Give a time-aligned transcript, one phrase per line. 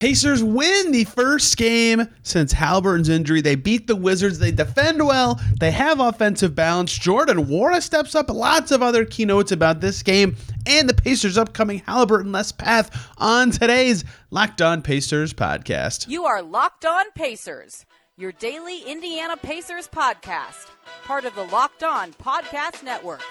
[0.00, 3.40] Pacers win the first game since Haliburton's injury.
[3.40, 4.38] They beat the Wizards.
[4.38, 5.40] They defend well.
[5.58, 6.96] They have offensive balance.
[6.96, 8.30] Jordan Nwora steps up.
[8.30, 13.50] Lots of other keynotes about this game and the Pacers' upcoming Haliburton less path on
[13.50, 16.08] today's Locked On Pacers podcast.
[16.08, 17.84] You are Locked On Pacers,
[18.16, 20.68] your daily Indiana Pacers podcast,
[21.02, 23.22] part of the Locked On Podcast Network.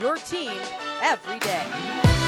[0.00, 0.52] Your team
[1.02, 2.25] every day.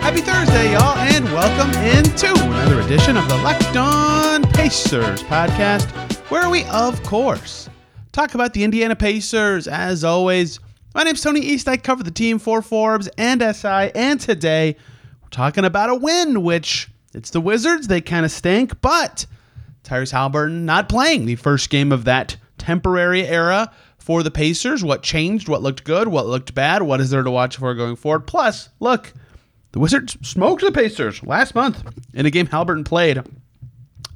[0.00, 5.88] Happy Thursday, y'all, and welcome into another edition of the Locked On Pacers podcast,
[6.30, 7.68] where we, of course,
[8.10, 9.68] talk about the Indiana Pacers.
[9.68, 10.58] As always,
[10.94, 11.68] my name's Tony East.
[11.68, 14.74] I cover the team for Forbes and SI, and today
[15.22, 17.86] we're talking about a win, which it's the Wizards.
[17.86, 19.26] They kind of stink, but
[19.84, 24.82] Tyrese Haliburton not playing the first game of that temporary era for the Pacers.
[24.82, 25.48] What changed?
[25.48, 26.08] What looked good?
[26.08, 26.82] What looked bad?
[26.82, 28.26] What is there to watch for going forward?
[28.26, 29.12] Plus, look.
[29.72, 31.82] The Wizards smoked the Pacers last month
[32.12, 33.22] in a game Haliburton played.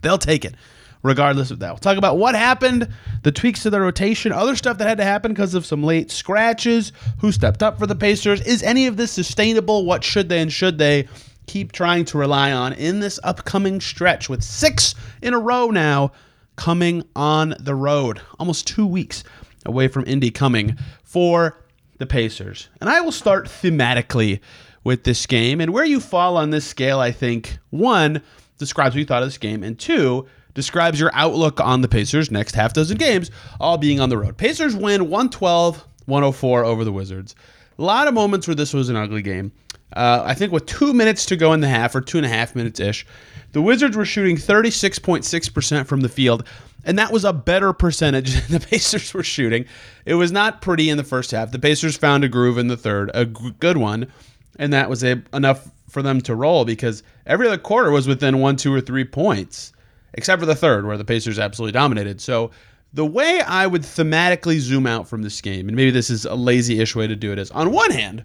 [0.02, 0.54] They'll take it,
[1.02, 1.70] regardless of that.
[1.70, 2.88] We'll talk about what happened,
[3.22, 6.10] the tweaks to the rotation, other stuff that had to happen because of some late
[6.10, 8.40] scratches, who stepped up for the Pacers.
[8.40, 9.86] Is any of this sustainable?
[9.86, 11.08] What should they and should they
[11.46, 16.10] keep trying to rely on in this upcoming stretch with six in a row now
[16.56, 18.20] coming on the road?
[18.40, 19.22] Almost two weeks
[19.64, 21.64] away from Indy coming for
[21.98, 22.68] the Pacers.
[22.80, 24.40] And I will start thematically
[24.84, 25.60] with this game.
[25.60, 28.22] And where you fall on this scale, I think, one,
[28.58, 32.30] describes what you thought of this game, and two, describes your outlook on the Pacers'
[32.30, 34.36] next half dozen games, all being on the road.
[34.36, 37.34] Pacers win 112 104 over the Wizards.
[37.78, 39.52] A lot of moments where this was an ugly game.
[39.94, 42.28] Uh, I think with two minutes to go in the half, or two and a
[42.28, 43.06] half minutes ish,
[43.52, 46.44] the Wizards were shooting 36.6% from the field,
[46.84, 49.64] and that was a better percentage than the Pacers were shooting.
[50.04, 51.52] It was not pretty in the first half.
[51.52, 54.12] The Pacers found a groove in the third, a good one
[54.58, 58.38] and that was a, enough for them to roll because every other quarter was within
[58.38, 59.72] one, two, or three points,
[60.14, 62.20] except for the third where the Pacers absolutely dominated.
[62.20, 62.50] So
[62.92, 66.34] the way I would thematically zoom out from this game, and maybe this is a
[66.34, 68.24] lazy-ish way to do it, is on one hand,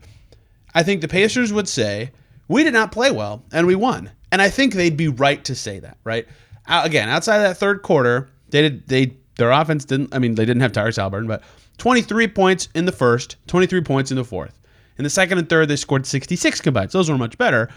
[0.73, 2.11] I think the Pacers would say
[2.47, 5.55] we did not play well and we won, and I think they'd be right to
[5.55, 6.27] say that, right?
[6.67, 10.13] Again, outside of that third quarter, they did they their offense didn't.
[10.13, 11.41] I mean, they didn't have Tyrese Haliburton, but
[11.79, 14.58] 23 points in the first, 23 points in the fourth.
[14.99, 16.91] In the second and third, they scored 66 combined.
[16.91, 17.69] So Those were much better,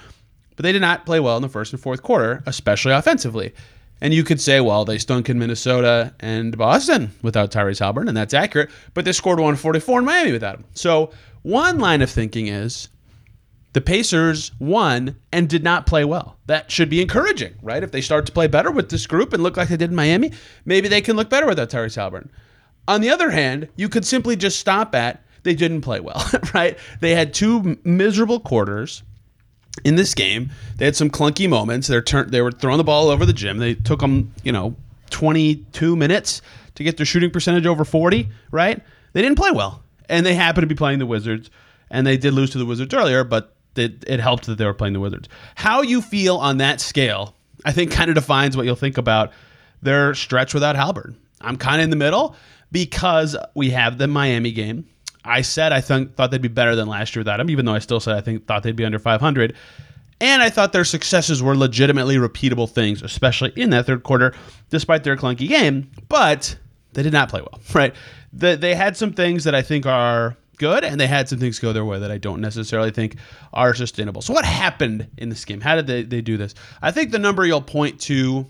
[0.57, 3.55] but they did not play well in the first and fourth quarter, especially offensively.
[4.01, 8.17] And you could say, well, they stunk in Minnesota and Boston without Tyrese Haliburton, and
[8.17, 10.65] that's accurate, but they scored 144 in Miami without him.
[10.75, 11.13] So
[11.43, 12.89] one line of thinking is
[13.73, 16.37] the Pacers won and did not play well.
[16.47, 17.85] That should be encouraging, right?
[17.85, 19.97] If they start to play better with this group and look like they did in
[19.97, 20.33] Miami,
[20.65, 22.31] maybe they can look better without Tyrese Haliburton.
[22.89, 26.79] On the other hand, you could simply just stop at they didn't play well, right?
[27.01, 29.03] They had two miserable quarters
[29.85, 30.51] in this game.
[30.77, 31.91] They had some clunky moments.
[32.07, 33.59] Turn they were throwing the ball over the gym.
[33.59, 34.77] They took them, you know,
[35.11, 36.43] 22 minutes
[36.75, 38.81] to get their shooting percentage over 40, right?
[39.13, 39.83] They didn't play well.
[40.09, 41.51] And they happened to be playing the Wizards
[41.91, 44.75] and they did lose to the Wizards earlier, but it, it helped that they were
[44.75, 45.29] playing the Wizards.
[45.55, 49.33] How you feel on that scale, I think kind of defines what you'll think about
[49.83, 51.17] their stretch without Haliburton.
[51.41, 52.35] I'm kind of in the middle
[52.71, 54.87] because we have the Miami game
[55.25, 57.75] I said I th- thought they'd be better than last year without him, even though
[57.75, 59.55] I still said I think thought they'd be under 500.
[60.21, 64.35] And I thought their successes were legitimately repeatable things, especially in that third quarter,
[64.71, 65.91] despite their clunky game.
[66.09, 66.57] But
[66.93, 67.95] they did not play well, right?
[68.33, 71.59] The, they had some things that I think are good, and they had some things
[71.59, 73.17] go their way that I don't necessarily think
[73.53, 74.23] are sustainable.
[74.23, 75.61] So, what happened in this game?
[75.61, 76.55] How did they, they do this?
[76.81, 78.47] I think the number you'll point to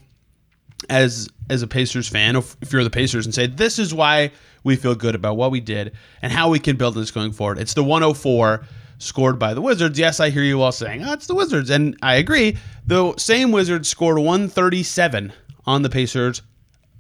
[0.90, 4.30] as as a Pacers fan, if, if you're the Pacers, and say this is why
[4.64, 7.58] we feel good about what we did and how we can build this going forward.
[7.58, 8.64] It's the 104
[8.98, 9.98] scored by the Wizards.
[9.98, 11.70] Yes, I hear you all saying, oh, it's the Wizards.
[11.70, 12.56] And I agree.
[12.86, 15.32] The same Wizards scored 137
[15.66, 16.42] on the Pacers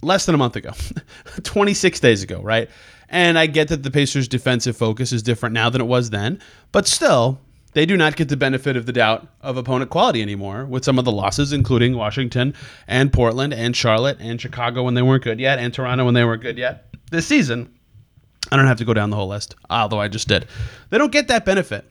[0.02, 0.72] less than a month ago,
[1.44, 2.68] 26 days ago, right?
[3.08, 6.40] And I get that the Pacers' defensive focus is different now than it was then,
[6.72, 7.38] but still,
[7.72, 10.98] they do not get the benefit of the doubt of opponent quality anymore with some
[10.98, 12.54] of the losses, including Washington
[12.86, 16.24] and Portland and Charlotte and Chicago when they weren't good yet, and Toronto when they
[16.24, 17.72] weren't good yet this season,
[18.50, 20.48] I don't have to go down the whole list, although I just did.
[20.90, 21.88] They don't get that benefit.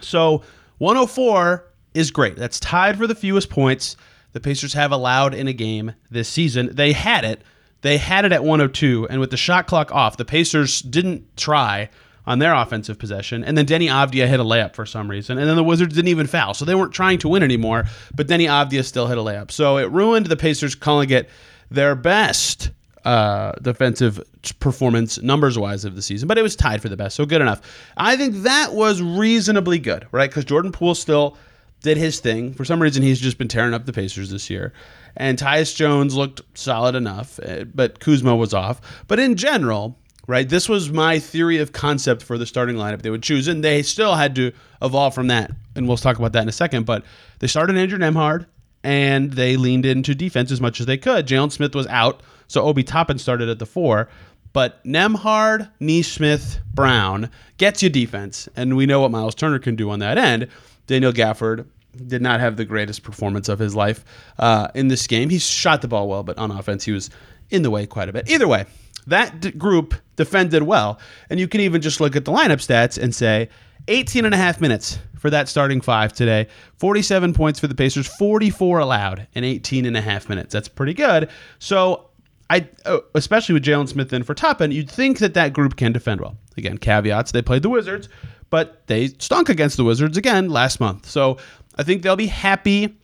[0.00, 0.42] So
[0.78, 2.36] 104 is great.
[2.36, 3.96] That's tied for the fewest points
[4.32, 6.70] the Pacers have allowed in a game this season.
[6.72, 7.42] They had it.
[7.80, 11.88] They had it at 102, and with the shot clock off, the Pacers didn't try
[12.30, 13.42] on their offensive possession.
[13.42, 15.36] And then Deni Avdija hit a layup for some reason.
[15.36, 16.54] And then the Wizards didn't even foul.
[16.54, 19.50] So they weren't trying to win anymore, but Deni Avdija still hit a layup.
[19.50, 21.28] So it ruined the Pacers calling it
[21.72, 22.70] their best
[23.04, 24.22] uh, defensive
[24.60, 27.40] performance numbers wise of the season, but it was tied for the best, so good
[27.40, 27.62] enough.
[27.96, 30.30] I think that was reasonably good, right?
[30.30, 31.36] Because Jordan Poole still
[31.82, 32.52] did his thing.
[32.52, 34.72] For some reason, he's just been tearing up the Pacers this year.
[35.16, 38.80] And Tyus Jones looked solid enough, eh, but Kuzma was off.
[39.08, 39.98] But in general,
[40.30, 43.62] right, this was my theory of concept for the starting lineup they would choose, and
[43.64, 45.50] they still had to evolve from that.
[45.74, 46.86] And we'll talk about that in a second.
[46.86, 47.04] But
[47.40, 48.46] they started Andrew Nembhard,
[48.82, 51.26] and they leaned into defense as much as they could.
[51.26, 54.08] Jalen Smith was out, so Obi Toppin started at the four.
[54.52, 59.90] But Nembhard, Nesmith, Brown gets you defense, and we know what Miles Turner can do
[59.90, 60.48] on that end.
[60.86, 61.66] Daniel Gafford
[62.06, 64.04] did not have the greatest performance of his life
[64.38, 65.28] uh, in this game.
[65.28, 67.10] He shot the ball well, but on offense, he was
[67.50, 68.30] in the way quite a bit.
[68.30, 68.64] Either way,
[69.06, 70.98] that d- group defended well.
[71.28, 73.48] And you can even just look at the lineup stats and say
[73.88, 76.46] 18 and a half minutes for that starting five today.
[76.78, 80.52] 47 points for the Pacers, 44 allowed in 18 and a half minutes.
[80.52, 81.28] That's pretty good.
[81.58, 82.10] So
[82.50, 85.92] I, oh, especially with Jalen Smith in for Toppin, you'd think that that group can
[85.92, 86.36] defend well.
[86.56, 88.08] Again, caveats: they played the Wizards,
[88.50, 91.06] but they stunk against the Wizards again last month.
[91.06, 91.36] So
[91.78, 92.96] I think they'll be happy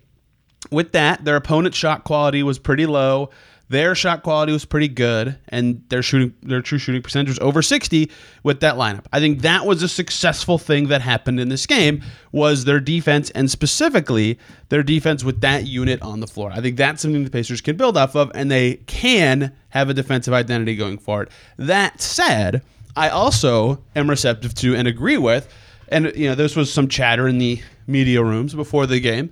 [0.73, 1.25] with that.
[1.25, 3.31] Their opponent's shot quality was pretty low.
[3.69, 7.63] Their shot quality was pretty good, and their shooting, their true shooting percentage was over
[7.63, 8.11] 60
[8.45, 9.07] with that lineup.
[9.13, 13.31] I think that was a successful thing that happened in this game was their defense,
[13.31, 16.53] and specifically their defense with that unit on the floor.
[16.53, 19.95] I think that's something the Pacers can build off of, and they can have a
[19.95, 21.31] defensive identity going forward.
[21.57, 22.63] That said,
[22.95, 25.53] I also am receptive to and agree with,
[25.89, 29.31] and you know, this was some chatter in the media rooms before the game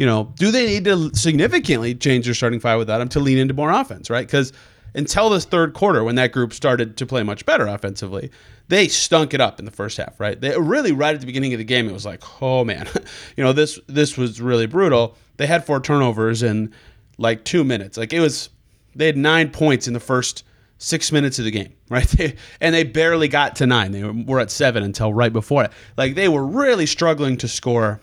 [0.00, 3.36] you know, do they need to significantly change their starting five without him to lean
[3.36, 4.26] into more offense, right?
[4.26, 4.50] Because
[4.94, 8.30] until this third quarter, when that group started to play much better offensively,
[8.68, 10.40] they stunk it up in the first half, right?
[10.40, 12.88] They really right at the beginning of the game, it was like, oh man,
[13.36, 15.18] you know, this this was really brutal.
[15.36, 16.72] They had four turnovers in
[17.18, 17.98] like two minutes.
[17.98, 18.48] Like it was,
[18.94, 20.44] they had nine points in the first
[20.78, 22.08] six minutes of the game, right?
[22.08, 23.92] They, and they barely got to nine.
[23.92, 25.72] They were at seven until right before it.
[25.98, 28.00] Like they were really struggling to score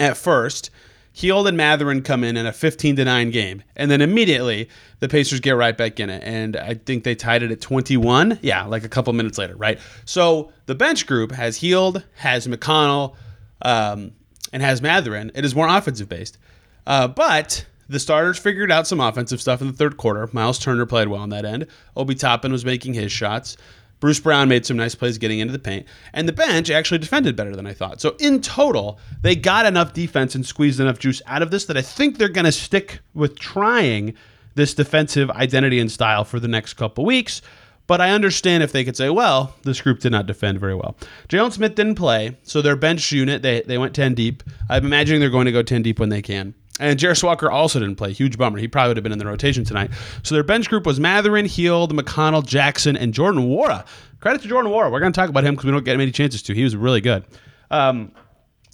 [0.00, 0.70] at first.
[1.12, 3.62] Hield and Mathurin come in in a 15 to 9 game.
[3.76, 4.68] And then immediately
[5.00, 6.22] the Pacers get right back in it.
[6.24, 8.38] And I think they tied it at 21.
[8.42, 9.78] Yeah, like a couple minutes later, right?
[10.06, 13.14] So the bench group has Hield, has McConnell,
[13.60, 14.12] um,
[14.52, 15.30] and has Mathurin.
[15.34, 16.38] It is more offensive based.
[16.86, 20.28] Uh, but the starters figured out some offensive stuff in the third quarter.
[20.32, 21.66] Miles Turner played well on that end.
[21.94, 23.56] Obi Toppin was making his shots.
[24.02, 27.36] Bruce Brown made some nice plays getting into the paint, and the bench actually defended
[27.36, 28.00] better than I thought.
[28.00, 31.76] So in total, they got enough defense and squeezed enough juice out of this that
[31.76, 34.14] I think they're going to stick with trying
[34.56, 37.42] this defensive identity and style for the next couple weeks.
[37.86, 40.96] But I understand if they could say, well, this group did not defend very well.
[41.28, 44.42] Jalen Smith didn't play, so their bench unit, they, they went 10 deep.
[44.68, 46.54] I'm imagining they're going to go 10 deep when they can.
[46.80, 48.12] And Jarace Walker also didn't play.
[48.12, 48.58] Huge bummer.
[48.58, 49.90] He probably would have been in the rotation tonight.
[50.22, 53.86] So their bench group was Mathurin, Hield, McConnell, Jackson, and Jordan Nwora.
[54.20, 54.90] Credit to Jordan Nwora.
[54.90, 56.54] We're going to talk about him because we don't get many chances to.
[56.54, 57.24] He was really good.
[57.70, 58.12] Um,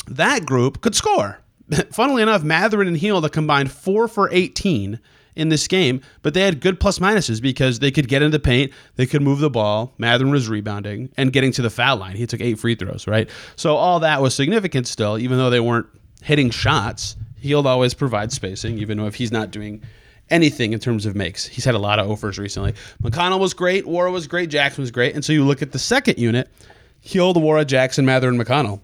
[0.06, 1.40] that group could score.
[1.92, 5.00] Funnily enough, Mathurin and Hield combined four for 18
[5.38, 8.42] in this game, but they had good plus minuses because they could get into the
[8.42, 9.94] paint, they could move the ball.
[9.96, 12.16] Mathurin was rebounding and getting to the foul line.
[12.16, 13.30] He took eight free throws, right?
[13.54, 15.86] So all that was significant still, even though they weren't
[16.22, 17.16] hitting shots.
[17.40, 19.82] Hield always provides spacing, even if he's not doing
[20.30, 21.46] anything in terms of makes.
[21.46, 22.74] He's had a lot of offers recently.
[23.02, 25.14] McConnell was great, Nwora was great, Jackson was great.
[25.14, 26.48] And so you look at the second unit,
[27.00, 28.80] Hield, Nwora, Jackson, Mather, and McConnell.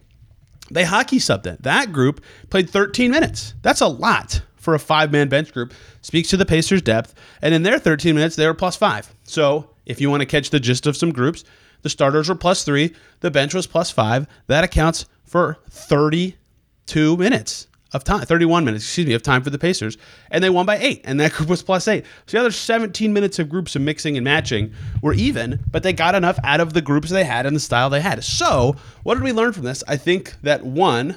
[0.70, 1.62] They hockey subbed it.
[1.62, 3.54] That group played 13 minutes.
[3.62, 5.74] That's a lot for a five man bench group.
[6.00, 7.14] Speaks to the Pacers' depth.
[7.42, 9.14] And in their 13 minutes, they were plus five.
[9.24, 11.44] So if you want to catch the gist of some groups,
[11.82, 14.26] the starters were plus three, the bench was plus five.
[14.46, 19.58] That accounts for 32 minutes of time, 31 minutes, excuse me, of time for the
[19.58, 19.96] Pacers,
[20.30, 22.04] and they won by eight, and that group was plus eight.
[22.26, 25.92] So the other 17 minutes of groups of mixing and matching were even, but they
[25.92, 28.22] got enough out of the groups they had and the style they had.
[28.24, 29.84] So what did we learn from this?
[29.86, 31.16] I think that one,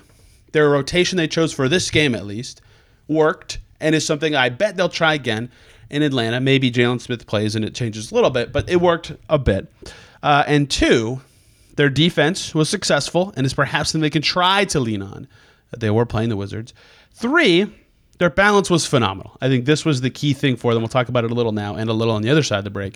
[0.54, 2.62] their rotation they chose for this game at least
[3.08, 5.50] worked, and is something I bet they'll try again
[5.90, 6.40] in Atlanta.
[6.40, 9.68] Maybe Jalen Smith plays and it changes a little bit, but it worked a bit.
[10.22, 11.22] Uh, and two,
[11.76, 15.28] their defense was successful and is perhaps something they can try to lean on
[15.76, 16.74] they were playing the Wizards.
[17.14, 17.72] Three,
[18.20, 19.38] their balance was phenomenal.
[19.42, 20.82] I think this was the key thing for them.
[20.82, 22.64] We'll talk about it a little now and a little on the other side of
[22.64, 22.96] the break.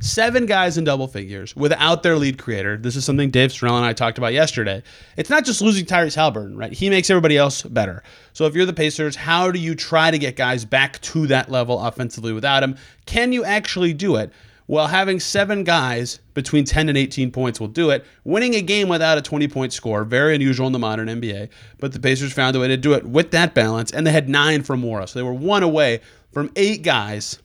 [0.00, 2.78] Seven guys in double figures without their lead creator.
[2.78, 4.82] This is something Dave Storell and I talked about yesterday.
[5.16, 6.72] It's not just losing Tyrese Haliburton, right?
[6.72, 8.02] He makes everybody else better.
[8.32, 11.50] So if you're the Pacers, how do you try to get guys back to that
[11.50, 12.76] level offensively without him?
[13.04, 14.32] Can you actually do it?
[14.68, 18.04] Well, having seven guys between 10 and 18 points will do it.
[18.24, 21.48] Winning a game without a 20 point score, very unusual in the modern NBA.
[21.78, 24.28] But the Pacers found a way to do it with that balance, and they had
[24.28, 25.08] nine from Nwora.
[25.08, 26.00] So they were one away
[26.32, 27.38] from eight guys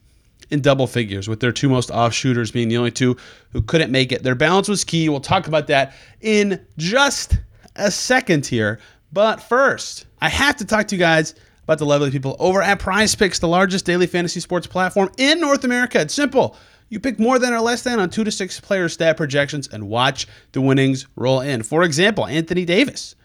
[0.49, 3.17] in double figures, with their two most off shooters being the only two
[3.51, 4.23] who couldn't make it.
[4.23, 5.09] Their balance was key.
[5.09, 7.37] We'll talk about that in just
[7.75, 8.79] a second here.
[9.11, 12.79] But first, I have to talk to you guys about the lovely people over at
[12.79, 15.99] PrizePicks, the largest daily fantasy sports platform in North America.
[15.99, 16.55] It's simple.
[16.89, 19.89] You pick more than or less than on two to six player stat projections and
[19.89, 21.63] watch the winnings roll in.
[21.63, 23.15] For example, Anthony Davis.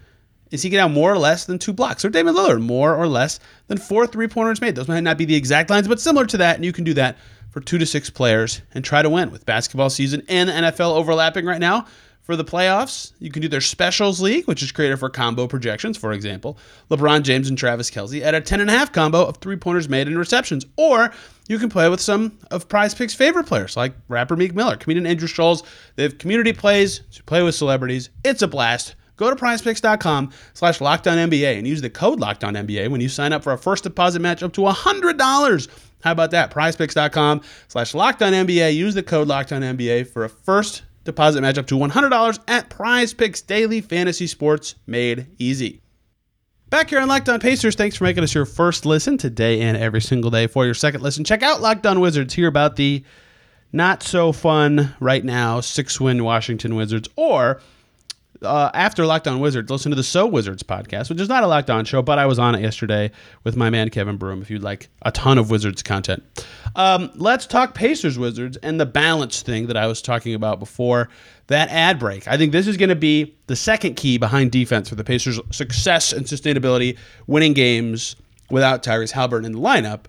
[0.50, 2.04] Is he getting out more or less than two blocks?
[2.04, 4.74] Or David Lillard, more or less than four three pointers made?
[4.74, 6.56] Those might not be the exact lines, but similar to that.
[6.56, 7.16] And you can do that
[7.48, 10.94] for two to six players and try to win with basketball season and the NFL
[10.94, 11.86] overlapping right now
[12.22, 13.12] for the playoffs.
[13.18, 16.56] You can do their specials league, which is created for combo projections, for example,
[16.90, 20.64] LeBron James and Travis Kelce at a 10.5 combo of three pointers made and receptions.
[20.76, 21.12] Or
[21.48, 25.28] you can play with some of PrizePicks' favorite players, like rapper Meek Miller, comedian Andrew
[25.28, 25.62] Schulz.
[25.96, 28.10] They have community plays to play with celebrities.
[28.24, 28.94] It's a blast.
[29.16, 33.52] Go to prizepicks.com slash lockedonnba and use the code lockedonnba when you sign up for
[33.52, 35.68] a first deposit match up to $100.
[36.02, 36.50] How about that?
[36.50, 38.74] prizepicks.com slash lockedonnba.
[38.74, 43.80] Use the code lockedonnba for a first deposit match up to $100 at PrizePicks Daily
[43.80, 45.82] Fantasy Sports Made Easy.
[46.70, 49.76] Back here on Locked On Pacers, thanks for making us your first listen today and
[49.76, 50.46] every single day.
[50.46, 52.32] For your second listen, check out Locked On Wizards.
[52.32, 53.04] Hear about the
[53.72, 57.60] not so fun right now six win Washington Wizards or
[58.42, 61.46] uh, after Locked On Wizards, listen to the So Wizards podcast, which is not a
[61.46, 63.10] Locked On show, but I was on it yesterday
[63.44, 64.42] with my man Kevin Broom.
[64.42, 66.22] If you'd like a ton of Wizards content,
[66.76, 71.08] um, let's talk Pacers Wizards and the balance thing that I was talking about before
[71.48, 72.26] that ad break.
[72.28, 75.40] I think this is going to be the second key behind defense for the Pacers'
[75.50, 76.96] success and sustainability,
[77.26, 78.16] winning games
[78.50, 80.04] without Tyrese Haliburton in the lineup.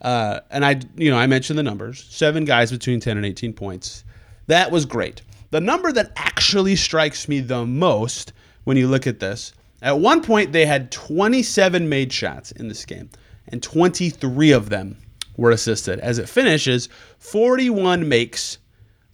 [0.00, 3.52] Uh, and I, you know, I mentioned the numbers: seven guys between ten and eighteen
[3.52, 4.04] points.
[4.46, 5.22] That was great.
[5.50, 8.32] The number that actually strikes me the most
[8.64, 12.84] when you look at this, at one point they had 27 made shots in this
[12.84, 13.10] game,
[13.48, 14.98] and 23 of them
[15.36, 16.00] were assisted.
[16.00, 16.88] As it finishes,
[17.18, 18.58] 41 makes,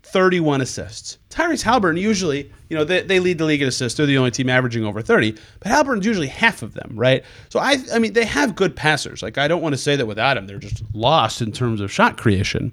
[0.03, 1.19] 31 assists.
[1.31, 3.97] Tyrese Haliburton usually, you know, they, they lead the league in assists.
[3.97, 7.25] They're the only team averaging over 30, but Haliburton's usually half of them, right?
[7.49, 9.23] So I, I mean, they have good passers.
[9.23, 11.93] Like I don't want to say that without him, they're just lost in terms of
[11.93, 12.73] shot creation,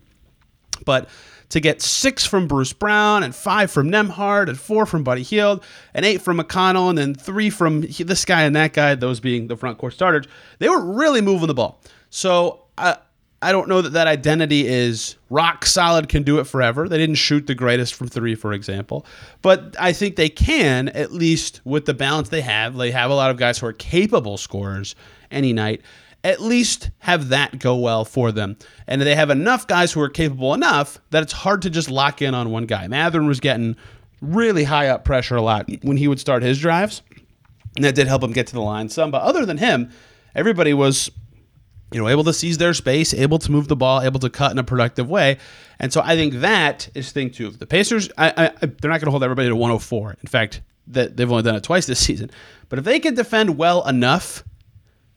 [0.86, 1.10] but
[1.51, 5.63] to get six from Bruce Brown and five from Nembhard and four from Buddy Hield
[5.93, 9.48] and eight from McConnell and then three from this guy and that guy, those being
[9.48, 10.25] the front court starters,
[10.60, 11.81] they were really moving the ball.
[12.10, 12.98] So I,
[13.41, 16.88] I don't know that that identity is rock solid, can do it forever.
[16.88, 19.05] They didn't shoot the greatest from three, for example.
[19.41, 22.77] But I think they can, at least with the balance they have.
[22.77, 24.96] They have a lot of guys who are capable scorers
[25.31, 25.81] any night
[26.23, 28.57] at least have that go well for them.
[28.87, 32.21] And they have enough guys who are capable enough that it's hard to just lock
[32.21, 32.87] in on one guy.
[32.87, 33.75] Mathurin was getting
[34.21, 37.01] really high up pressure a lot when he would start his drives.
[37.75, 39.11] And that did help him get to the line some.
[39.11, 39.91] But other than him,
[40.35, 41.09] everybody was
[41.91, 44.51] you know, able to seize their space, able to move the ball, able to cut
[44.51, 45.37] in a productive way.
[45.79, 47.49] And so I think that is thing two.
[47.49, 50.17] The Pacers, I, I, they're not going to hold everybody to 104.
[50.21, 52.31] In fact, that they've only done it twice this season.
[52.69, 54.43] But if they can defend well enough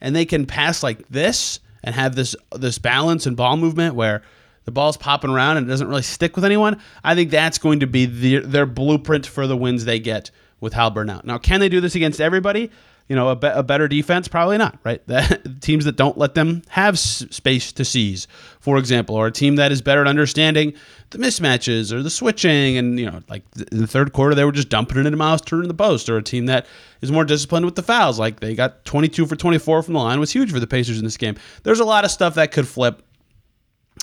[0.01, 4.21] and they can pass like this and have this this balance and ball movement where
[4.65, 7.81] the ball's popping around and it doesn't really stick with anyone, I think that's going
[7.81, 11.23] to be the, their blueprint for the wins they get with Hal Burnout.
[11.23, 12.71] Now, can they do this against everybody?
[13.07, 14.27] You know, a, be- a better defense?
[14.27, 14.99] Probably not, right?
[15.61, 18.27] teams that don't let them have s- space to seize,
[18.59, 20.73] for example, or a team that is better at understanding
[21.11, 22.77] the mismatches or the switching.
[22.77, 25.41] And, you know, like in the third quarter, they were just dumping it into Miles
[25.41, 26.65] Turner in the post, or a team that
[27.01, 28.17] is more disciplined with the fouls.
[28.17, 31.03] Like they got 22 for 24 from the line, was huge for the Pacers in
[31.03, 31.35] this game.
[31.61, 33.03] There's a lot of stuff that could flip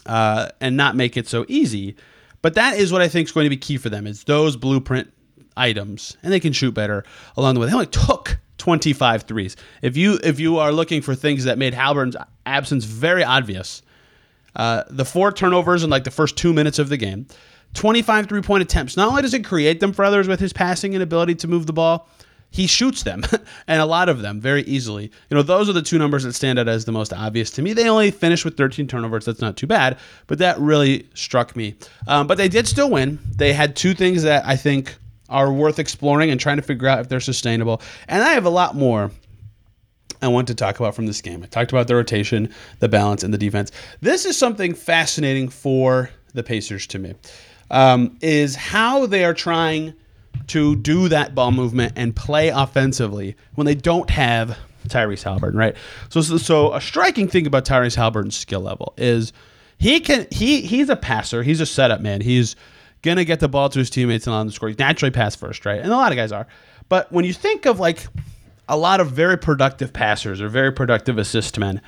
[0.06, 1.96] uh, and not make it so easy.
[2.40, 4.06] But that is what I think is going to be key for them.
[4.06, 5.12] Is those blueprint
[5.56, 7.04] items, and they can shoot better
[7.36, 7.66] along the way.
[7.66, 9.56] They only took 25 threes.
[9.82, 12.14] If you if you are looking for things that made Haliburton's
[12.46, 13.82] absence very obvious,
[14.54, 17.26] uh, the four turnovers in like the first two minutes of the game,
[17.74, 18.96] 25 three point attempts.
[18.96, 21.66] Not only does it create them for others with his passing and ability to move
[21.66, 22.08] the ball,
[22.50, 23.24] he shoots them
[23.66, 25.10] and a lot of them very easily.
[25.28, 27.62] You know, those are the two numbers that stand out as the most obvious to
[27.62, 27.72] me.
[27.72, 29.24] They only finished with 13 turnovers.
[29.24, 31.74] That's not too bad, but that really struck me.
[32.06, 33.18] Um, but they did still win.
[33.34, 34.94] They had two things that I think
[35.32, 37.82] are worth exploring and trying to figure out if they're sustainable.
[38.08, 39.10] And I have a lot more
[40.22, 41.42] I want to talk about from this game.
[41.42, 43.72] I talked about the rotation, the balance, and the defense.
[44.00, 47.14] This is something fascinating for the Pacers to me,
[47.72, 49.94] um, is how they are trying
[50.46, 54.56] to do that ball movement and play offensively when they don't have
[54.88, 55.76] Tyrese Haliburton, right?
[56.08, 59.32] So, so, so a striking thing about Tyrese Haliburton's skill level is
[59.78, 62.54] he can he he's a passer, he's a setup man, he's
[63.02, 64.68] gonna get the ball to his teammates and on the score.
[64.68, 65.80] He's naturally pass first, right?
[65.80, 66.46] And a lot of guys are.
[66.88, 68.06] But when you think of like
[68.68, 71.80] a lot of very productive passers or very productive assist men,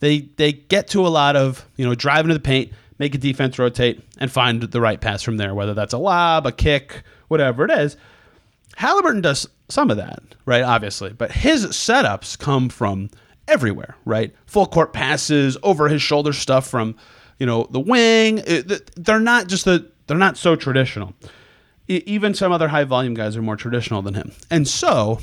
[0.00, 3.18] they they get to a lot of you know drive into the paint, make a
[3.18, 5.54] defense rotate, and find the right pass from there.
[5.54, 7.96] Whether that's a lob, a kick, whatever it is.
[8.78, 10.62] Haliburton does some of that, right?
[10.62, 13.10] Obviously, but his setups come from
[13.48, 14.34] everywhere, right?
[14.46, 16.96] Full court passes, over his shoulder stuff from,
[17.38, 18.42] you know, the wing.
[18.96, 21.14] They're not just the they're not so traditional.
[21.88, 24.32] E- even some other high volume guys are more traditional than him.
[24.50, 25.18] And so,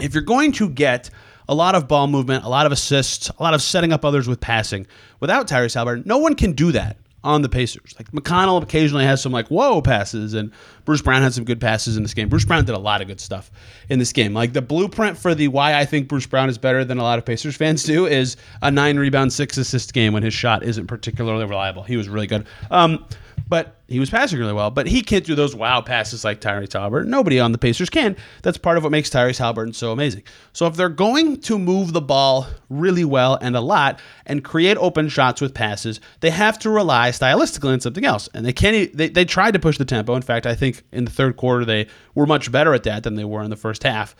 [0.00, 1.10] if you're going to get
[1.48, 4.28] a lot of ball movement, a lot of assists, a lot of setting up others
[4.28, 4.86] with passing
[5.20, 7.94] without Tyrese Haliburton, no one can do that on the Pacers.
[7.98, 10.52] Like McConnell occasionally has some like whoa passes, and
[10.84, 12.28] Bruce Brown had some good passes in this game.
[12.28, 13.50] Bruce Brown did a lot of good stuff
[13.88, 14.34] in this game.
[14.34, 17.18] Like the blueprint for the why I think Bruce Brown is better than a lot
[17.18, 20.86] of Pacers fans do is a nine rebound, six assist game when his shot isn't
[20.86, 21.82] particularly reliable.
[21.82, 22.46] He was really good.
[22.70, 23.04] Um,
[23.48, 24.70] but he was passing really well.
[24.70, 27.06] But he can't do those wow passes like Tyrese Haliburton.
[27.06, 28.16] Nobody on the Pacers can.
[28.42, 30.22] That's part of what makes Tyrese Haliburton so amazing.
[30.52, 34.76] So if they're going to move the ball really well and a lot and create
[34.78, 38.28] open shots with passes, they have to rely stylistically on something else.
[38.34, 38.96] And they can't.
[38.96, 40.14] They, they tried to push the tempo.
[40.14, 43.14] In fact, I think in the third quarter they were much better at that than
[43.14, 44.16] they were in the first half.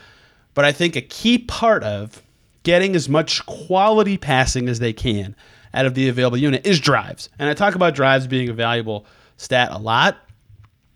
[0.54, 2.22] But I think a key part of
[2.62, 5.36] getting as much quality passing as they can
[5.74, 7.28] out of the available unit is drives.
[7.38, 9.06] And I talk about drives being a valuable
[9.36, 10.16] stat a lot,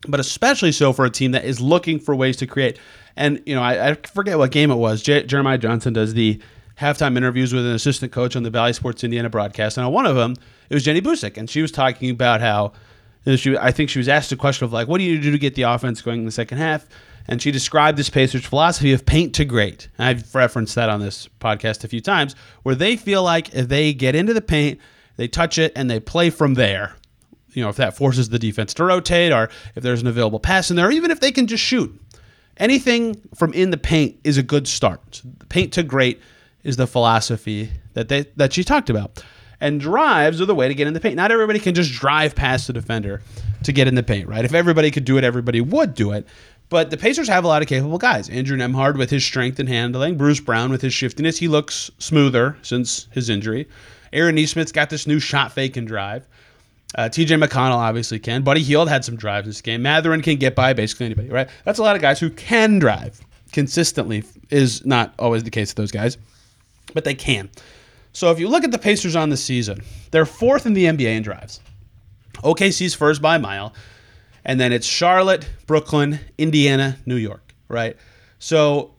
[0.08, 2.78] but especially so for a team that is looking for ways to create.
[3.16, 5.02] And, you know, I, I forget what game it was.
[5.02, 6.40] J- Jeremiah Johnson does the
[6.78, 9.76] halftime interviews with an assistant coach on the Bally Sports Indiana broadcast.
[9.76, 10.34] And on one of them,
[10.70, 11.36] it was Jenny Boucek.
[11.36, 12.72] And she was talking about how,
[13.24, 15.20] you know, she, I think she was asked a question of like, what do you
[15.20, 16.88] do to get the offense going in the second half?
[17.28, 19.88] And she described this Pacers philosophy of paint to great.
[19.98, 23.92] I've referenced that on this podcast a few times, where they feel like if they
[23.92, 24.80] get into the paint,
[25.16, 26.94] they touch it, and they play from there.
[27.52, 30.70] You know, if that forces the defense to rotate, or if there's an available pass
[30.70, 31.94] in there, or even if they can just shoot,
[32.56, 35.22] anything from in the paint is a good start.
[35.48, 36.20] Paint to great
[36.64, 39.22] is the philosophy that they that she talked about.
[39.60, 41.14] And drives are the way to get in the paint.
[41.14, 43.22] Not everybody can just drive past the defender
[43.62, 44.44] to get in the paint, right?
[44.44, 46.26] If everybody could do it, everybody would do it.
[46.72, 48.30] But the Pacers have a lot of capable guys.
[48.30, 51.36] Andrew Nembhard with his strength and handling, Bruce Brown with his shiftiness.
[51.36, 53.68] He looks smoother since his injury.
[54.10, 56.26] Aaron Nesmith's got this new shot fake and drive.
[56.94, 58.40] Uh, TJ McConnell obviously can.
[58.40, 59.82] Buddy Hield had some drives in this game.
[59.82, 61.50] Mathurin can get by basically anybody, right?
[61.66, 63.20] That's a lot of guys who can drive
[63.52, 64.24] consistently.
[64.48, 66.16] Is not always the case with those guys,
[66.94, 67.50] but they can.
[68.14, 71.16] So if you look at the Pacers on the season, they're fourth in the NBA
[71.16, 71.60] in drives.
[72.42, 73.74] OKC's first by mile,
[74.44, 77.96] and then it's Charlotte, Brooklyn, Indiana, New York, right?
[78.38, 78.94] So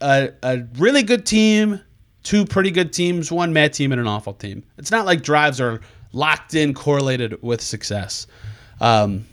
[0.00, 1.80] a, a really good team,
[2.22, 4.64] two pretty good teams, one mad team, and an awful team.
[4.78, 5.80] It's not like drives are
[6.12, 8.26] locked in, correlated with success.
[8.80, 9.26] Um,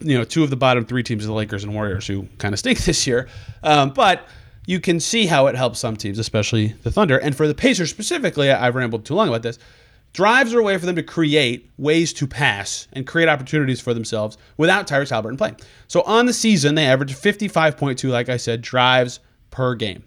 [0.00, 2.52] you know, two of the bottom three teams are the Lakers and Warriors, who kind
[2.52, 3.28] of stink this year.
[3.62, 4.28] Um, but
[4.66, 7.18] you can see how it helps some teams, especially the Thunder.
[7.18, 9.58] And for the Pacers specifically, I've rambled too long about this.
[10.16, 13.92] Drives are a way for them to create ways to pass and create opportunities for
[13.92, 15.58] themselves without Tyrese Haliburton playing.
[15.88, 20.04] So on the season, they averaged 55.2, like I said, drives per game.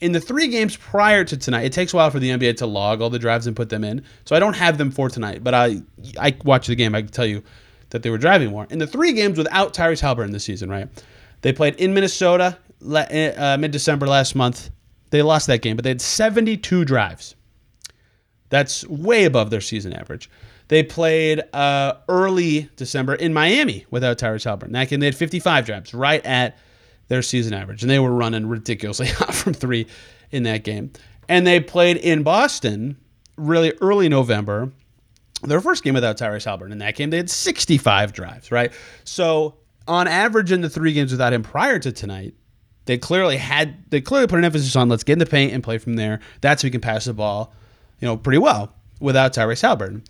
[0.00, 2.66] In the three games prior to tonight, it takes a while for the NBA to
[2.66, 4.04] log all the drives and put them in.
[4.26, 5.80] So I don't have them for tonight, but I
[6.20, 6.94] I watched the game.
[6.94, 7.42] I can tell you
[7.88, 8.66] that they were driving more.
[8.68, 10.86] In the three games without Tyrese Haliburton this season, right?
[11.40, 14.68] They played in Minnesota uh, mid December last month.
[15.08, 17.36] They lost that game, but they had 72 drives.
[18.48, 20.30] That's way above their season average.
[20.68, 24.72] They played uh, early December in Miami without Tyrese Haliburton.
[24.72, 26.58] That game, they had 55 drives, right at
[27.08, 27.82] their season average.
[27.82, 29.86] And they were running ridiculously hot from three
[30.30, 30.92] in that game.
[31.28, 32.96] And they played in Boston
[33.36, 34.72] really early November,
[35.42, 36.72] their first game without Tyrese Haliburton.
[36.72, 38.72] In that game, they had 65 drives, right?
[39.04, 39.56] So
[39.86, 42.34] on average in the three games without him prior to tonight,
[42.86, 45.62] they clearly had they clearly put an emphasis on let's get in the paint and
[45.62, 46.20] play from there.
[46.40, 47.52] That's we can pass the ball,
[48.00, 50.02] you know, pretty well without Tyrese Haliburton.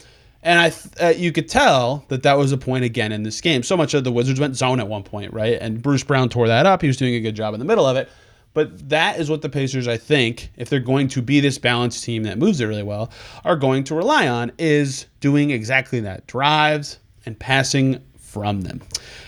[0.43, 3.65] And I, uh, you could tell that that was a point again in this game.
[3.65, 5.59] So much of the Wizards went zone at one point, right?
[5.61, 6.83] And Bruce Brown tore that up.
[6.83, 8.09] He was doing a good job in the middle of it.
[8.55, 12.05] But that is what the Pacers, I think, if they're going to be this balanced
[12.05, 13.11] team that moves it really well,
[13.45, 18.81] are going to rely on is doing exactly that: drives and passing from them.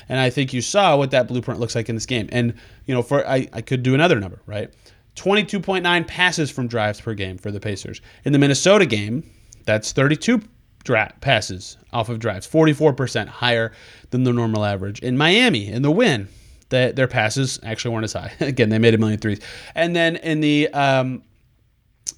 [0.08, 2.28] And I think you saw what that blueprint looks like in this game.
[2.32, 2.54] And
[2.86, 4.72] you know, for I, I could do another number, right?
[5.18, 8.00] 22.9 passes from drives per game for the Pacers.
[8.24, 9.28] In the Minnesota game,
[9.64, 10.42] that's 32
[10.84, 13.72] dra- passes off of drives, 44% higher
[14.10, 15.00] than the normal average.
[15.00, 16.28] In Miami, in the win,
[16.70, 18.32] the, their passes actually weren't as high.
[18.40, 19.40] Again, they made a million threes.
[19.74, 21.22] And then in the um,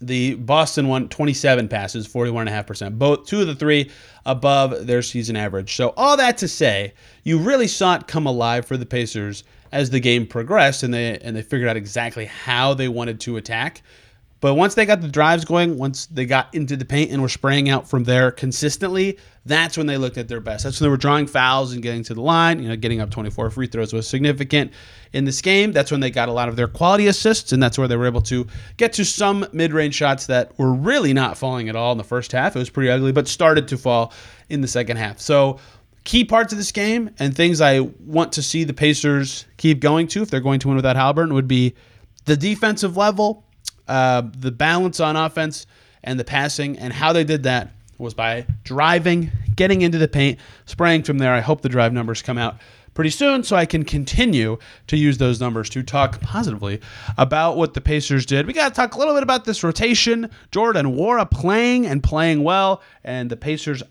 [0.00, 2.98] the Boston one, 27 passes, 41.5%.
[2.98, 3.90] Both two of the three
[4.24, 5.74] above their season average.
[5.74, 9.90] So all that to say, you really saw it come alive for the Pacers as
[9.90, 13.82] the game progressed and they and they figured out exactly how they wanted to attack.
[14.40, 17.28] But once they got the drives going, once they got into the paint and were
[17.28, 20.64] spraying out from there consistently, that's when they looked at their best.
[20.64, 22.62] That's when they were drawing fouls and getting to the line.
[22.62, 24.72] You know, getting up 24 free throws was significant
[25.12, 25.72] in this game.
[25.72, 28.06] That's when they got a lot of their quality assists, and that's where they were
[28.06, 28.46] able to
[28.78, 32.32] get to some mid-range shots that were really not falling at all in the first
[32.32, 32.56] half.
[32.56, 34.14] It was pretty ugly, but started to fall
[34.48, 35.20] in the second half.
[35.20, 35.58] So
[36.04, 40.08] key parts of this game and things I want to see the Pacers keep going
[40.08, 41.74] to if they're going to win without Haliburton would be
[42.24, 43.44] the defensive level
[43.90, 45.66] uh, the balance on offense
[46.04, 50.38] and the passing, and how they did that was by driving, getting into the paint,
[50.64, 51.34] spraying from there.
[51.34, 52.56] I hope the drive numbers come out
[52.94, 56.80] pretty soon so I can continue to use those numbers to talk positively
[57.18, 58.46] about what the Pacers did.
[58.46, 60.30] We got to talk a little bit about this rotation.
[60.52, 63.82] Jordan Nwora playing and playing well, and the Pacers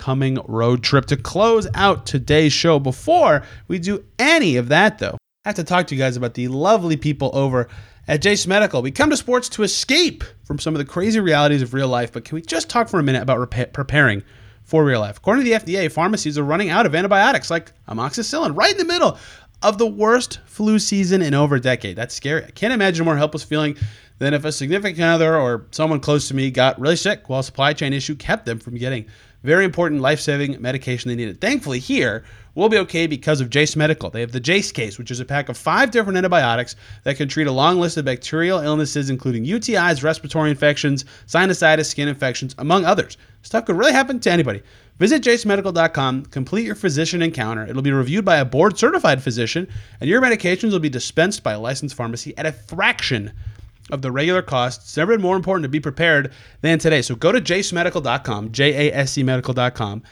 [0.00, 2.78] upcoming road trip to close out today's show.
[2.78, 6.32] Before we do any of that, though, I have to talk to you guys about
[6.32, 7.68] the lovely people over
[8.08, 8.80] at Jase Medical.
[8.80, 12.12] We come to sports to escape from some of the crazy realities of real life,
[12.12, 14.22] but can we just talk for a minute about repa- preparing
[14.64, 15.18] for real life?
[15.18, 18.90] According to the FDA, pharmacies are running out of antibiotics like amoxicillin right in the
[18.90, 19.18] middle
[19.62, 21.96] of the worst flu season in over a decade.
[21.96, 22.42] That's scary.
[22.46, 23.76] I can't imagine a more helpless feeling
[24.16, 27.44] than if a significant other or someone close to me got really sick while a
[27.44, 29.04] supply chain issue kept them from getting
[29.42, 31.40] very important life saving medication they needed.
[31.40, 32.24] Thankfully, here,
[32.54, 34.10] we'll be okay because of Jase Medical.
[34.10, 37.28] They have the Jase case, which is a pack of five different antibiotics that can
[37.28, 42.84] treat a long list of bacterial illnesses, including UTIs, respiratory infections, sinusitis, skin infections, among
[42.84, 43.16] others.
[43.42, 44.62] Stuff could really happen to anybody.
[44.98, 47.66] Visit jasemedical.com, complete your physician encounter.
[47.66, 49.66] It'll be reviewed by a board certified physician,
[49.98, 53.32] and your medications will be dispensed by a licensed pharmacy at a fraction
[53.92, 54.82] of the regular cost.
[54.82, 57.02] It's never been more important to be prepared than today.
[57.02, 60.02] So go to jasemedical.com, J A S E medical.com,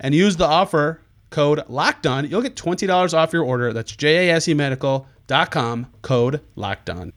[0.00, 2.28] and use the offer code locked on.
[2.28, 3.72] You'll get $20 off your order.
[3.72, 7.12] That's J A S E medical.com, code locked on.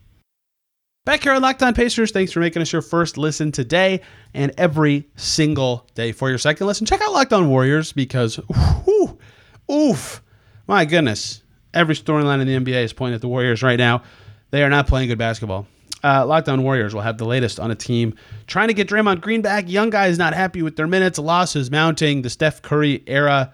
[1.08, 4.02] Back here on Locked On Pacers, thanks for making us your first listen today
[4.34, 6.12] and every single day.
[6.12, 9.18] For your second listen, check out Locked On Warriors because, whew,
[9.72, 10.22] oof,
[10.68, 14.04] my goodness, every storyline in the NBA is pointing at the Warriors right now.
[14.52, 15.66] They are not playing good basketball.
[16.04, 19.22] Uh, Locked On Warriors will have the latest on a team trying to get Draymond
[19.22, 19.70] Green back.
[19.70, 21.18] Young guys not happy with their minutes.
[21.18, 22.22] Losses mounting.
[22.22, 23.54] The Steph Curry era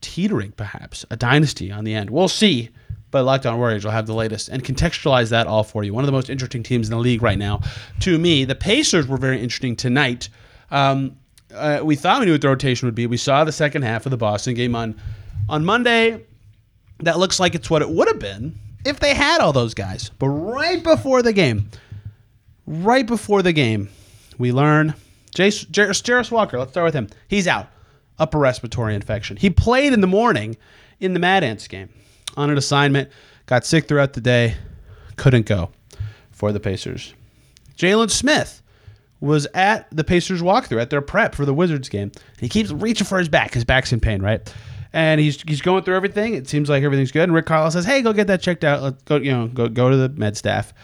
[0.00, 1.04] teetering, perhaps.
[1.10, 2.10] A dynasty on the end.
[2.10, 2.70] We'll see.
[3.10, 5.94] But Locked On Warriors will have the latest and contextualize that all for you.
[5.94, 7.60] One of the most interesting teams in the league right now.
[8.00, 10.28] To me, the Pacers were very interesting tonight.
[10.70, 11.16] Um,
[11.54, 13.06] uh, we thought we knew what the rotation would be.
[13.06, 14.94] We saw the second half of the Boston game on
[15.48, 16.22] on Monday.
[17.00, 20.10] That looks like it's what it would have been if they had all those guys.
[20.18, 21.70] But right before the game,
[22.66, 23.88] right before the game,
[24.38, 24.94] we learn
[25.34, 26.58] Jace, Jarace Walker.
[26.58, 27.08] Let's start with him.
[27.28, 27.68] He's out,
[28.18, 29.36] upper respiratory infection.
[29.36, 30.56] He played in the morning
[31.00, 31.90] in the Mad Ants game
[32.36, 33.10] on an assignment.
[33.46, 34.56] Got sick throughout the day,
[35.16, 35.70] couldn't go
[36.30, 37.14] for the Pacers.
[37.76, 38.62] Jalen Smith
[39.20, 42.12] was at the Pacers walkthrough at their prep for the Wizards game.
[42.38, 43.54] He keeps reaching for his back.
[43.54, 44.52] His back's in pain, right?
[44.98, 46.34] And he's he's going through everything.
[46.34, 47.22] It seems like everything's good.
[47.22, 48.82] And Rick Carlisle says, "Hey, go get that checked out.
[48.82, 49.14] Let's go.
[49.14, 50.74] You know, go go to the med staff."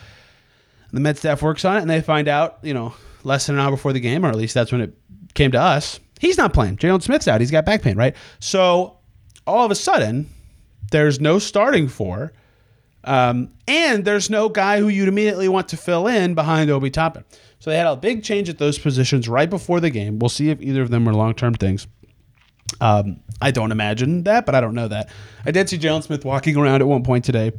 [0.93, 3.61] The med staff works on it, and they find out, you know, less than an
[3.61, 4.95] hour before the game, or at least that's when it
[5.35, 5.99] came to us.
[6.21, 6.77] He's not playing.
[6.77, 7.41] Jalen Smith's out.
[7.41, 8.15] He's got back pain, right?
[8.39, 8.99] So
[9.49, 10.31] all of a sudden,
[10.93, 12.33] there's no starting for,
[13.03, 17.25] um, and there's no guy who you'd immediately want to fill in behind Obi Toppin.
[17.59, 20.21] So they had a big change at those positions right before the game.
[20.21, 21.89] We'll see if either of them are long term things.
[22.81, 25.11] Um, I don't imagine that, but I don't know that.
[25.45, 27.53] I did see Jalen Smith walking around at one point today.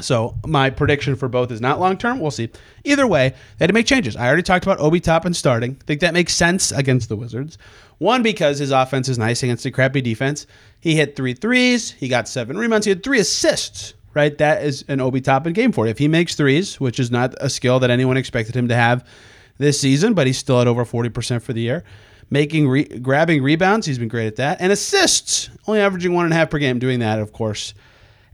[0.00, 2.20] So my prediction for both is not long term.
[2.20, 2.50] We'll see.
[2.84, 4.16] Either way, they had to make changes.
[4.16, 5.76] I already talked about Obi Toppin starting.
[5.80, 7.58] I think that makes sense against the Wizards.
[7.98, 10.46] One because his offense is nice against a crappy defense.
[10.78, 11.90] He hit three threes.
[11.90, 12.86] He got seven rebounds.
[12.86, 13.94] He had three assists.
[14.12, 15.86] Right, that is an Obi Top Toppin game for.
[15.86, 19.06] If he makes threes, which is not a skill that anyone expected him to have
[19.58, 21.84] this season, but he's still at over forty percent for the year
[22.30, 23.86] making re- grabbing rebounds.
[23.86, 26.78] He's been great at that, and assists, only averaging one and a half per game.
[26.78, 27.74] Doing that, of course,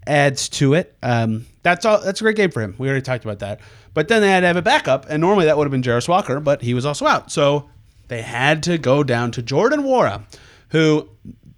[0.07, 0.97] adds to it.
[1.03, 2.01] Um, that's all.
[2.01, 2.75] That's a great game for him.
[2.79, 3.61] We already talked about that.
[3.95, 6.09] But then they had to have a backup, and normally that would have been Jarace
[6.09, 7.33] Walker, but he was also out.
[7.33, 7.71] So
[8.09, 10.23] they had to go down to Jordan Nwora,
[10.69, 11.09] who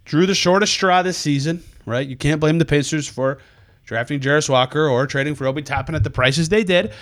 [0.04, 1.62] drew the shortest straw this season.
[1.84, 2.06] Right?
[2.06, 3.38] You can't blame the Pacers for
[3.84, 6.92] drafting Jarace Walker or trading for Obi Toppin at the prices they did.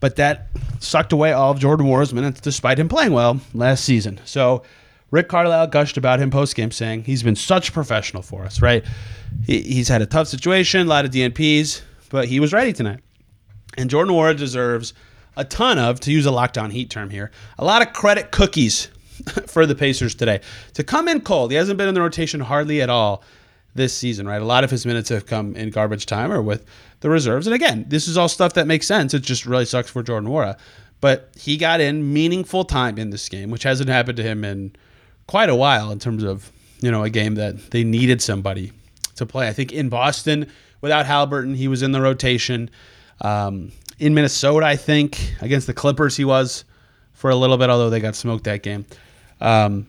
[0.00, 0.48] But that
[0.78, 4.18] sucked away all of Jordan Nwora's minutes despite him playing well last season.
[4.24, 4.62] So
[5.10, 8.62] Rick Carlisle gushed about him post game, saying he's been such a professional for us,
[8.62, 8.84] right?
[9.44, 13.00] He, he's had a tough situation, a lot of DNPs, but he was ready tonight.
[13.76, 14.94] And Jordan Nwora deserves
[15.36, 18.30] a ton of, to use a Locked On Heat term here, a lot of credit
[18.30, 18.86] cookies
[19.46, 20.40] for the Pacers today.
[20.74, 23.22] To come in cold, he hasn't been in the rotation hardly at all
[23.74, 24.42] this season, right?
[24.42, 26.64] A lot of his minutes have come in garbage time or with
[27.00, 27.46] the reserves.
[27.46, 29.14] And again, this is all stuff that makes sense.
[29.14, 30.58] It just really sucks for Jordan Nwora.
[31.00, 34.72] but he got in meaningful time in this game, which hasn't happened to him in
[35.30, 38.72] quite a while in terms of you know a game that they needed somebody
[39.14, 39.46] to play.
[39.46, 42.68] I think in Boston without Haliburton, he was in the rotation.
[43.20, 46.64] Um, in Minnesota, I think against the Clippers, he was
[47.12, 48.84] for a little bit, although they got smoked that game.
[49.40, 49.86] Um,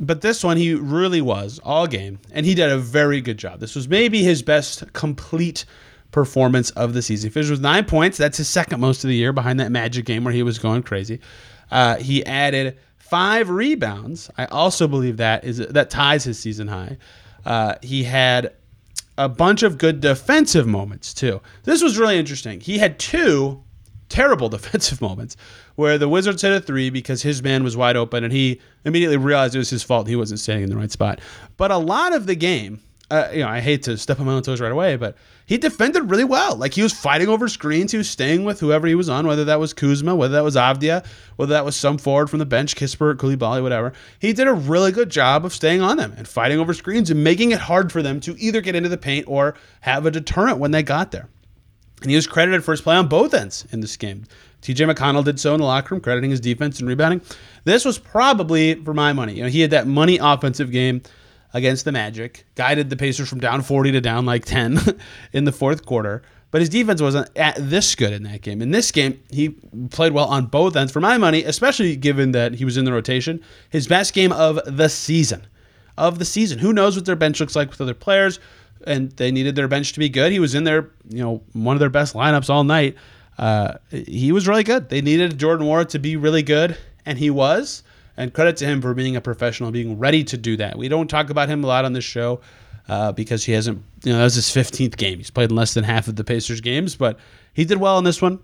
[0.00, 3.60] but this one, he really was all game, and he did a very good job.
[3.60, 5.64] This was maybe his best complete
[6.10, 7.30] performance of the season.
[7.30, 8.18] He finished with nine points.
[8.18, 10.82] That's his second most of the year behind that Magic game where he was going
[10.82, 11.20] crazy.
[11.70, 14.30] Uh, he added five rebounds.
[14.36, 16.98] I also believe that is that ties his season high.
[17.44, 18.52] Uh, he had
[19.18, 21.40] a bunch of good defensive moments too.
[21.64, 22.60] This was really interesting.
[22.60, 23.62] He had two
[24.08, 25.36] terrible defensive moments
[25.76, 29.16] where the Wizards hit a three because his man was wide open and he immediately
[29.16, 30.08] realized it was his fault.
[30.08, 31.20] He wasn't standing in the right spot.
[31.56, 34.32] But a lot of the game, uh, you know, I hate to step on my
[34.32, 35.16] own toes right away, but
[35.46, 36.56] he defended really well.
[36.56, 37.92] Like he was fighting over screens.
[37.92, 40.56] He was staying with whoever he was on, whether that was Kuzma, whether that was
[40.56, 43.92] Avdija, whether that was some forward from the bench, Kispert, Coulibaly, whatever.
[44.18, 47.22] He did a really good job of staying on them and fighting over screens and
[47.22, 50.58] making it hard for them to either get into the paint or have a deterrent
[50.58, 51.28] when they got there.
[52.02, 54.24] And he was credited for his play on both ends in this game.
[54.62, 57.20] TJ McConnell did so in the locker room, crediting his defense and rebounding.
[57.62, 61.02] This was probably, for my money, you know, he had that money offensive game
[61.56, 64.78] against the Magic, guided the Pacers from down 40 to down like 10
[65.32, 66.22] in the fourth quarter.
[66.50, 68.60] But his defense wasn't at this good in that game.
[68.60, 69.50] In this game, he
[69.90, 70.92] played well on both ends.
[70.92, 74.60] For my money, especially given that he was in the rotation, his best game of
[74.64, 75.46] the season.
[75.98, 76.58] Of the season.
[76.58, 78.38] Who knows what their bench looks like with other players?
[78.86, 80.30] And they needed their bench to be good.
[80.30, 82.96] He was in there, you know, one of their best lineups all night.
[83.38, 84.90] Uh, he was really good.
[84.90, 87.82] They needed Jordan Nwora to be really good, and he was.
[88.16, 90.78] And credit to him for being a professional, being ready to do that.
[90.78, 92.40] We don't talk about him a lot on this show
[92.88, 95.18] uh, because he hasn't, you know, that was his 15th game.
[95.18, 97.18] He's played in less than half of the Pacers games, but
[97.52, 98.38] he did well in this one.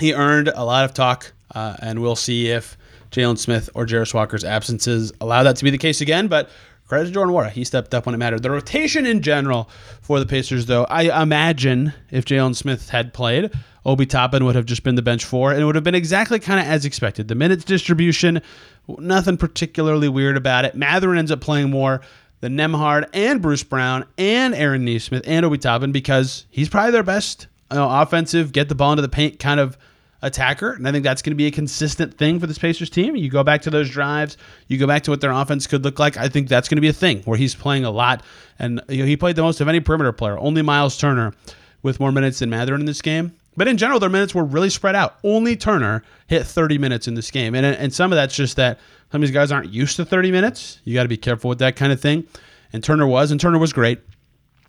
[0.00, 2.78] He earned a lot of talk, uh, and we'll see if
[3.10, 6.28] Jalen Smith or Jarace Walker's absences allow that to be the case again.
[6.28, 6.50] But
[6.86, 7.50] credit to Jordan Nwora.
[7.50, 8.42] He stepped up when it mattered.
[8.42, 9.68] The rotation in general
[10.00, 13.50] for the Pacers, though, I imagine if Jalen Smith had played,
[13.84, 16.38] Obi Toppin would have just been the bench four, and it would have been exactly
[16.38, 17.28] kind of as expected.
[17.28, 18.40] The minutes distribution,
[18.98, 20.74] nothing particularly weird about it.
[20.74, 22.00] Mathurin ends up playing more
[22.40, 27.02] than Nembhard and Bruce Brown and Aaron Nesmith and Obi Toppin because he's probably their
[27.02, 29.76] best you know, offensive, get the ball into the paint kind of
[30.22, 30.72] attacker.
[30.72, 33.14] And I think that's going to be a consistent thing for this Pacers team.
[33.16, 35.98] You go back to those drives, you go back to what their offense could look
[35.98, 36.16] like.
[36.16, 38.22] I think that's going to be a thing where he's playing a lot.
[38.58, 41.34] And you know, he played the most of any perimeter player, only Miles Turner
[41.82, 43.37] with more minutes than Mathurin in this game.
[43.58, 45.18] But in general, their minutes were really spread out.
[45.24, 47.56] Only Turner hit 30 minutes in this game.
[47.56, 48.78] And, and some of that's just that
[49.10, 50.78] some of these guys aren't used to 30 minutes.
[50.84, 52.28] You got to be careful with that kind of thing.
[52.72, 53.98] And Turner was, and Turner was great.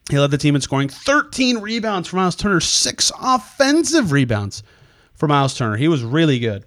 [0.09, 4.63] He led the team in scoring 13 rebounds for Miles Turner, six offensive rebounds
[5.13, 5.77] for Miles Turner.
[5.77, 6.65] He was really good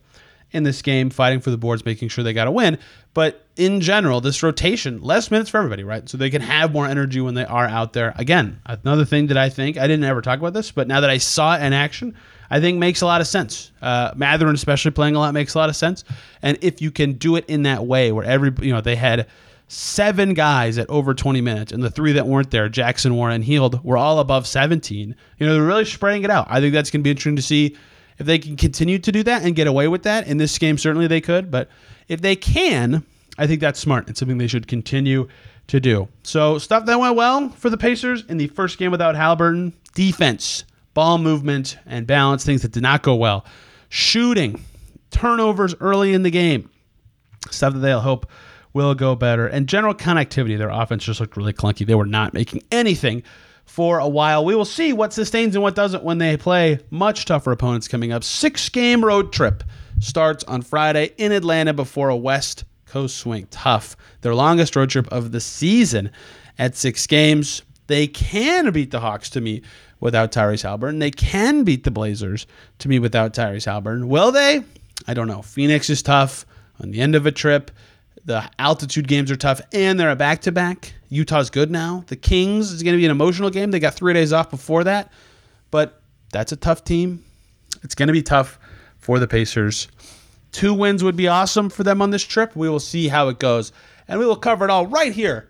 [0.53, 2.79] in this game, fighting for the boards, making sure they got a win.
[3.15, 6.09] But in general, this rotation, less minutes for everybody, right?
[6.09, 8.15] So they can have more energy when they are out there.
[8.17, 11.11] Again, another thing that I think, I didn't ever talk about this, but now that
[11.11, 12.15] I saw it in action,
[12.51, 13.73] I think makes a lot of sense.
[13.81, 16.05] Uh, Mathurin, especially playing a lot, makes a lot of sense.
[16.43, 19.27] And if you can do it in that way, where every, you know, they had
[19.69, 23.83] seven guys at over 20 minutes, and the three that weren't there, Jackson, Nwora, Hield,
[23.83, 25.17] were all above 17.
[25.38, 26.47] You know, they're really spreading it out.
[26.51, 27.77] I think that's going to be interesting to see
[28.23, 30.29] if they can continue to do that and get away with that.
[30.29, 31.69] In this game, certainly they could, but
[32.07, 33.05] if they can,
[33.37, 34.09] I think that's smart.
[34.09, 35.27] It's something they should continue
[35.67, 36.07] to do.
[36.23, 40.65] So, stuff that went well for the Pacers in the first game without Haliburton defense,
[40.95, 43.45] ball movement, and balance, things that did not go well.
[43.89, 44.65] Shooting,
[45.11, 46.71] turnovers early in the game,
[47.51, 48.31] stuff that they'll hope
[48.73, 49.49] will go better.
[49.49, 51.85] And general connectivity, their offense just looked really clunky.
[51.85, 53.25] They were not making anything
[53.64, 54.44] for a while.
[54.44, 58.12] We will see what sustains and what doesn't when they play much tougher opponents coming
[58.12, 58.25] up.
[58.25, 59.64] Six game road trip
[60.01, 63.46] starts on Friday in Atlanta before a West Coast swing.
[63.51, 63.96] Tough.
[64.20, 66.11] Their longest road trip of the season
[66.59, 67.62] at six games.
[67.87, 69.62] They can beat the Hawks to me
[70.01, 71.01] without Tyrese Haliburton.
[71.01, 72.46] They can beat the Blazers
[72.81, 74.07] to me without Tyrese Haliburton.
[74.07, 74.62] Will they?
[75.07, 75.42] I don't know.
[75.42, 76.44] Phoenix is tough
[76.81, 77.70] on the end of a trip.
[78.25, 80.95] The altitude games are tough, and they're a back to back.
[81.09, 82.05] Utah's good now.
[82.07, 83.71] The Kings is going to be an emotional game.
[83.71, 85.13] They got three days off before that,
[85.71, 86.01] but
[86.33, 87.25] that's a tough team.
[87.83, 88.59] It's going to be tough
[88.99, 89.89] for the Pacers.
[90.53, 92.55] Two wins would be awesome for them on this trip.
[92.55, 93.73] We will see how it goes,
[94.07, 95.49] and we will cover it all right here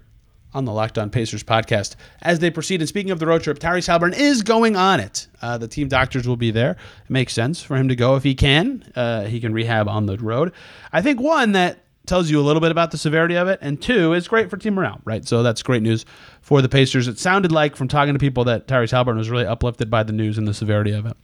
[0.54, 2.80] on the Locked On Pacers podcast as they proceed.
[2.80, 5.26] And speaking of the road trip, Tyrese Haliburton is going on it.
[5.40, 6.72] Uh, the team doctors will be there.
[6.72, 8.90] It makes sense for him to go if he can.
[8.94, 10.52] Uh, he can rehab on the road.
[10.92, 13.80] I think one that tells you a little bit about the severity of it, and
[13.80, 15.26] two, it's great for team morale, right?
[15.26, 16.04] So that's great news
[16.40, 17.08] for the Pacers.
[17.08, 20.12] It sounded like from talking to people that Tyrese Haliburton was really uplifted by the
[20.12, 21.16] news and the severity of it.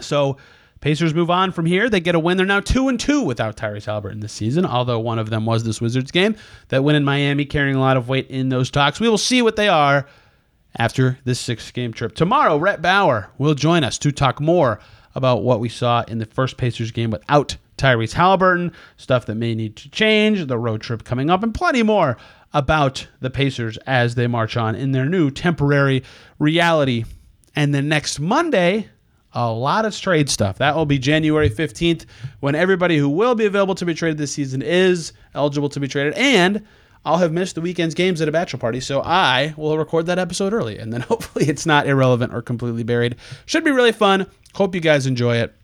[0.00, 0.38] So
[0.80, 1.90] Pacers move on from here.
[1.90, 2.36] They get a win.
[2.36, 4.64] They're now two and two without Tyrese Haliburton this season.
[4.64, 6.36] Although one of them was this Wizards game,
[6.68, 9.00] that win in Miami, carrying a lot of weight in those talks.
[9.00, 10.06] We will see what they are
[10.76, 12.14] after this six game trip.
[12.14, 14.78] Tomorrow, Rhett Bauer will join us to talk more
[15.14, 19.54] about what we saw in the first Pacers game without Tyrese Haliburton, stuff that may
[19.54, 22.16] need to change, the road trip coming up, and plenty more
[22.52, 26.02] about the Pacers as they march on in their new temporary
[26.38, 27.04] reality.
[27.54, 28.88] And then next Monday,
[29.32, 30.58] a lot of trade stuff.
[30.58, 32.06] That will be January 15th
[32.40, 35.88] when everybody who will be available to be traded this season is eligible to be
[35.88, 36.14] traded.
[36.14, 36.64] And
[37.04, 40.18] I'll have missed the weekend's games at a bachelor party, so I will record that
[40.18, 40.78] episode early.
[40.78, 43.16] And then hopefully it's not irrelevant or completely buried.
[43.46, 44.26] Should be really fun.
[44.54, 45.54] Hope you guys enjoy it.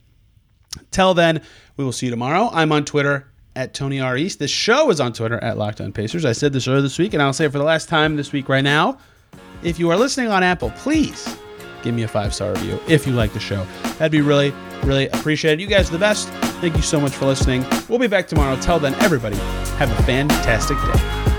[0.90, 1.42] Till then,
[1.76, 2.50] we will see you tomorrow.
[2.52, 4.16] I'm on Twitter at Tony R.
[4.16, 4.38] East.
[4.38, 6.24] This show is on Twitter at Locked On Pacers.
[6.24, 8.32] I said this earlier this week, and I'll say it for the last time this
[8.32, 8.98] week right now.
[9.62, 11.37] If you are listening on Apple, please
[11.82, 13.64] give me a five star review if you like the show.
[13.98, 15.60] That'd be really, really appreciated.
[15.60, 16.28] You guys are the best.
[16.60, 17.64] Thank you so much for listening.
[17.88, 18.56] We'll be back tomorrow.
[18.56, 19.37] Till then, everybody,
[19.76, 21.34] have a fantastic day.